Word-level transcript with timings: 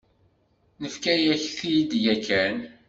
Nefka-yak-t-id 0.81 1.91
yakan. 2.05 2.57